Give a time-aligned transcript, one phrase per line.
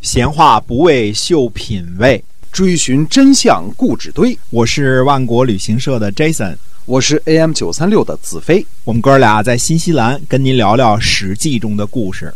[0.00, 4.36] 闲话不为秀品味，追寻真相故纸堆。
[4.48, 8.66] 我是万国旅行社的 Jason，我是 AM 九三六的子飞。
[8.84, 12.32] 我们哥俩在新西兰跟您聊聊《史记》中的故事。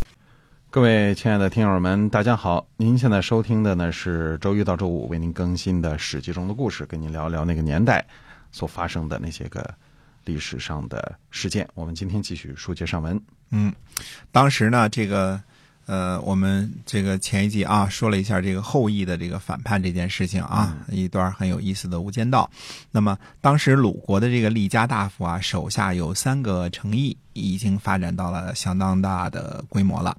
[0.69, 2.66] 各位亲爱的听友们，大家好！
[2.77, 8.05] 您现在收听的呢是周一到周五为您更新的《史记》中的故事，跟您聊聊那个年代
[8.53, 9.67] 所发生的那些个
[10.27, 11.67] 历史上的事件。
[11.73, 13.19] 我们今天继续书接上文。
[13.53, 13.73] 嗯，
[14.31, 15.41] 当时呢，这个
[15.87, 22.50] 呃，我们这个前一集啊，说了一下这个后羿的这个反叛这件事情啊，一段很有意思的无间道。
[22.91, 30.17] 那么当时鲁国的这个厉家大夫啊，手下有三个城邑，已经发展到了相当大的规模了。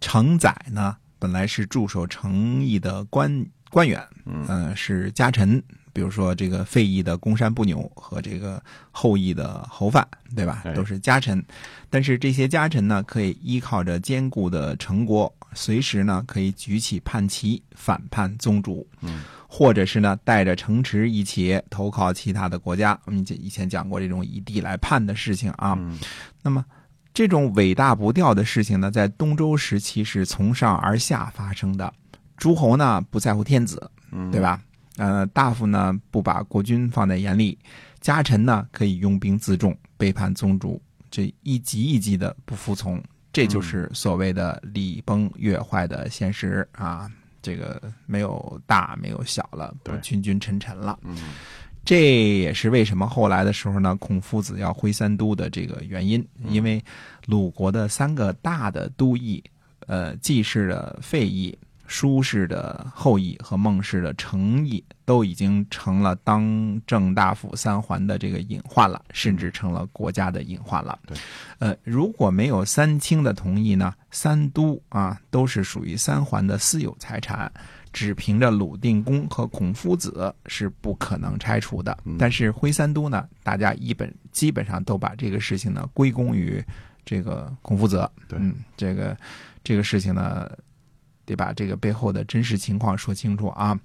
[0.00, 5.62] 承载呢，本来是驻守城邑的官官员，嗯、是家臣，
[5.96, 10.06] 比如说这个费邑的公山不牛和这个后邑的侯范，
[10.36, 10.74] 对吧哎？
[10.74, 11.42] 都是家臣。
[11.88, 23.00] 但是这些家臣呢，可以依靠着坚固的城国，随时呢可以举起叛旗反叛宗主，嗯，或者是呢带着城池一起投靠其他的国家。
[23.06, 25.72] 我们以前讲过这种以地来叛的事情啊。
[25.78, 25.98] 嗯
[26.42, 26.62] 那么
[27.14, 31.90] 这种伟大不掉的事情呢，在东周时期是从上而下发生的。
[32.36, 34.60] 诸侯呢不在乎天子，嗯，对吧？
[34.96, 37.58] 呃，大夫呢不把国君放在眼里，
[38.00, 40.80] 家臣呢可以拥兵自重，背叛宗主，
[41.10, 43.02] 这一级一级的不服从，
[43.32, 47.10] 这就是所谓的礼崩乐坏的现实啊。
[47.42, 50.98] 这个没有大没有小了，不君君臣臣了。
[51.02, 51.16] 嗯
[51.84, 56.84] 这也是为什么后来的时候呢，孔夫子要挥三都的这个原因，因为
[57.26, 59.40] 鲁国的三个大的都邑，
[59.86, 61.56] 呃，季氏的废邑、
[61.86, 70.98] 舒氏的后裔和孟氏的成邑，都已经成了当政大夫三桓的这个隐患了，甚至成了国家的隐患了。
[71.06, 71.16] 对，
[71.58, 77.50] 呃，如果没有三卿的同意呢，三都啊都是属于三桓的私有财产。
[77.92, 81.96] 只凭着鲁定公和孔夫子是不可能拆除的。
[82.18, 86.62] 但是徽三都呢，大家一本基本上都把这个事情呢归功于
[87.06, 88.06] 这个孔夫子。
[88.28, 89.16] 对嗯，这个
[89.64, 90.46] 这个事情呢，
[91.26, 93.78] 得把这个背后的真实情况说清楚啊。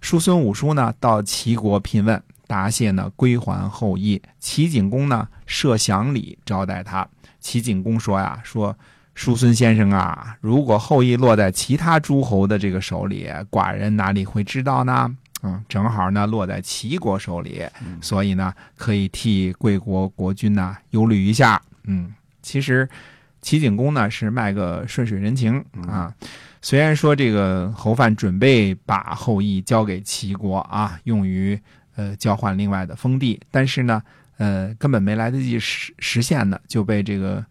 [0.00, 4.22] 叔孙武叔呢到齐国聘问，答谢呢归还后裔。
[4.38, 7.08] 齐景公呢设享礼招待他。
[7.40, 8.76] 齐景公说呀，说。
[9.14, 15.14] 叔孙先生啊，如果后羿落在其他诸侯的这个手里，寡人哪里会知道呢？
[15.42, 17.62] 嗯，正好呢落在齐国手里，
[18.00, 21.60] 所以呢可以替贵国国君呐忧虑一下。
[21.84, 22.10] 嗯，
[22.40, 22.88] 其实
[23.42, 26.10] 齐景公呢是卖个顺水人情啊。
[26.62, 31.60] 虽然说这个侯范准备把后羿交给齐国啊，用于
[31.96, 34.02] 呃交换另外的封地，但是呢，
[34.38, 37.44] 呃根本没来得及实实现呢，就被这个。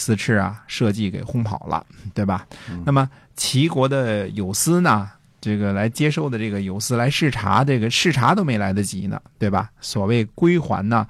[0.00, 1.84] 四赤啊，设计给轰跑了，
[2.14, 2.46] 对吧？
[2.86, 9.68] 那么齐国的有司呢，这个来接收的这个有司来视察，这个视察都没来得及呢，对吧？
[9.80, 11.04] 所谓归还呢，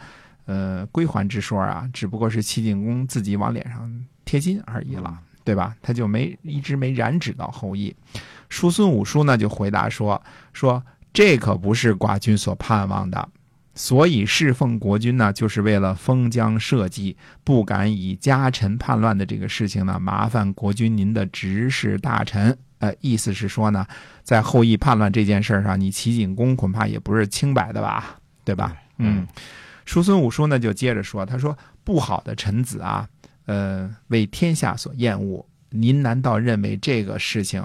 [0.47, 5.19] 呃，归还之说啊，只不过是齐景公自己往脸上贴金而已了，
[5.49, 5.75] 对吧？
[5.81, 7.97] 他就没一直没染指到后羿。
[8.51, 10.23] 叔孙武叔呢就回答说：
[10.53, 13.27] 说这可不是寡君所盼望的。
[13.75, 22.55] 所以侍奉国君呢，就是为了封疆社稷，不敢以家臣叛乱的这个事情呢，麻烦国君您的执事大臣。
[22.81, 23.87] 呃，意思是说呢，
[24.23, 28.77] 在后羿叛乱这件事上，你齐景公恐怕也不是清白的吧，对吧？
[28.99, 29.27] 嗯，
[29.87, 33.09] 叔孙武叔呢就接着说，他说不好的臣子啊，
[33.49, 37.65] 呃，为天下所厌恶，您难道认为这个事情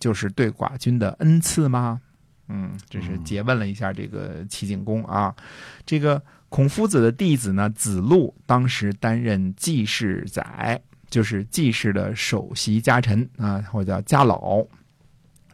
[0.00, 2.00] 就是对寡君的恩赐吗？
[2.48, 5.32] 嗯，这是诘问了一下这个齐景公啊。
[5.86, 14.66] 这个孔夫子的弟子呢，子路当时担任季氏宰，就是季氏的首席家臣啊，或者叫家老，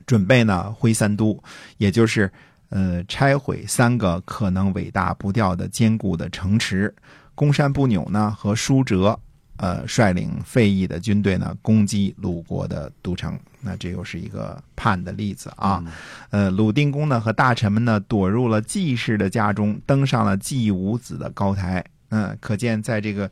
[0.06, 1.38] 准备呢挥三都，
[1.76, 2.32] 也就是
[2.70, 6.94] 呃拆毁三个可能伟大不掉的坚固的城池。
[7.34, 9.20] 公山不扭呢和舒哲。
[9.58, 13.38] 呃，率领费邑的军队呢，攻击鲁国的都城。
[13.60, 15.82] 那这又是一个叛的例子啊。
[16.30, 21.84] 呃，鲁定公呢和大臣们呢躲入了季氏的家中，登上了季武子的高台。
[22.10, 23.30] 嗯、可见在这个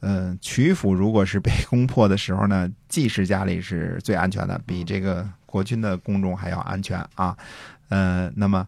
[0.00, 7.36] 呃曲阜如果是被攻破的时候呢，季氏家里是最安全的，比这个国君的宫中还要安全啊。
[7.88, 8.66] 呃，那么。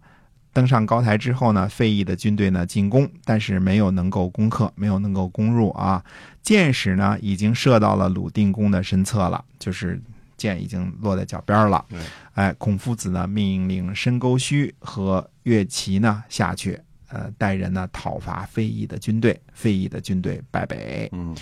[0.53, 6.03] 登上高台之后呢，费邑的军队呢进攻，但是没有能够攻克，没有能够攻入啊。
[6.43, 10.01] 箭矢呢已经射到了鲁定公的身侧了，就是
[10.37, 11.85] 箭已经落在脚边了。
[11.89, 12.01] 对，
[12.35, 21.09] 哎，孔夫子呢命令申沟须和乐齐呢下去，呃，带人呢讨伐费邑的军队，费邑的军队败北。
[21.13, 21.37] 嗯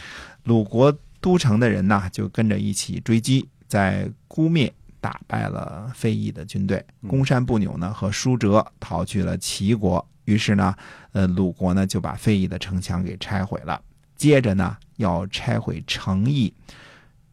[0.44, 4.72] 鲁国都城的人呢就跟着一起追击，在姑灭。
[5.06, 6.84] 打败了费祎的军队。
[7.06, 10.74] 公山不扭呢和舒哲逃去了齐国，于是呢，
[11.12, 13.80] 呃，鲁国呢就把费祎的城墙给拆毁了。
[14.16, 16.52] 接着呢，要拆毁成邑。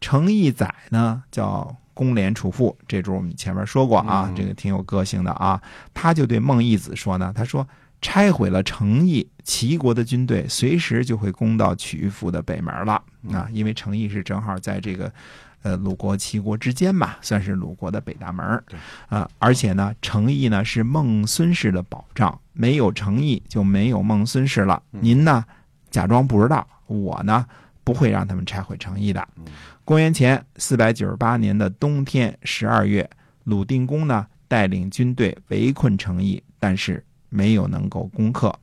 [0.00, 5.60] 成邑宰呢叫公廉楚父，这主我们前面说过啊，嗯这个挺有个性的啊。
[5.92, 7.66] 他就对孟义子说呢，他说
[8.00, 15.12] 拆毁了成邑，齐国的军队随时就会攻到曲阜的北门了啊，因为成邑是正好在这个。
[15.64, 18.62] 呃，鲁国、齐国之间吧，算是鲁国的北大门
[19.08, 19.26] 啊。
[19.38, 24.82] 而且呢，诚意呢是孟孙氏的保障，没有诚意就没有孟孙氏了。
[24.92, 25.42] 嗯您呢，
[25.90, 27.46] 假装不知道，我呢
[27.82, 29.26] 不会让他们拆毁诚意的。
[29.38, 29.44] 嗯
[29.86, 33.08] 公元前四百九十八年的冬天十二月，
[33.44, 38.54] 鲁定公呢带领军队围困成邑，但是没有能够攻克。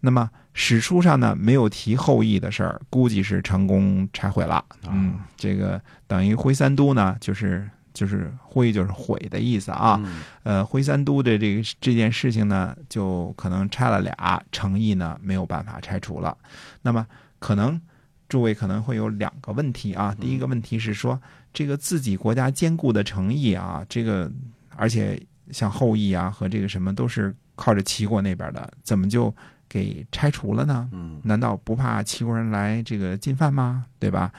[0.00, 4.64] 那么史书上呢没有提后羿的事儿，估计是成功拆毁了。
[4.88, 10.00] 嗯，这个等于挥三都呢，就是就是挥就是毁的意思啊。
[10.04, 16.36] 嗯呃，挥三都的这个这件事情呢，就可能拆了俩，诚意呢没有办法拆除了。
[16.82, 17.06] 那么
[17.38, 17.80] 可能
[18.28, 20.14] 诸位可能会有两个问题啊。
[20.20, 21.20] 第一个问题是说，
[21.52, 24.30] 这个自己国家坚固的诚意啊，这个
[24.76, 29.34] 而且像后羿啊和这个什么都是靠着齐国那边的，怎么就
[29.68, 30.88] 给拆除了呢？
[30.92, 33.84] 嗯难道不怕齐国人来这个进犯吗？
[33.98, 34.32] 对吧？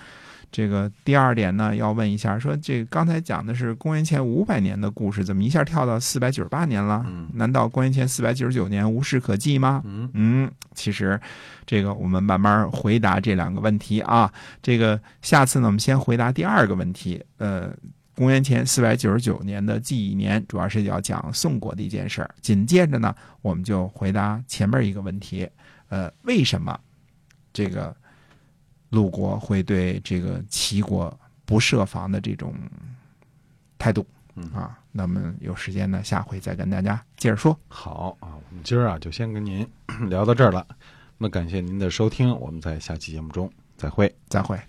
[0.52, 7.06] 这个第二点呢，要问一下，说这个刚才讲的是公元前五百年的故事，怎么一下跳到四百九十八年了？
[7.06, 9.84] 嗯难道公元前四百九十九年无事可记吗？
[9.86, 11.22] 嗯嗯，其实
[11.68, 14.34] 这个我们慢慢回答这两个问题啊。
[14.64, 17.24] 这个下次呢，我们先回答第二个问题。
[17.38, 17.72] 呃，
[18.20, 22.30] 公元前四百九十九年的纪乙年，主要是要讲宋国的一件事儿。
[22.42, 25.50] 紧接着呢，我们就回答前面一个问题。
[25.88, 26.78] 呃，为什么
[27.54, 27.96] 这个
[28.90, 32.54] 鲁国会对这个齐国不设防的这种
[33.78, 34.06] 态度
[34.36, 34.78] 嗯啊？
[34.92, 37.58] 那么有时间呢，下回再跟大家接着说。
[37.70, 39.66] 好啊，我们今儿啊就先跟您
[40.10, 40.68] 聊到这儿了。
[41.18, 44.14] 那感谢您的收听，我们在下期节目中再会。
[44.28, 44.60] 再会。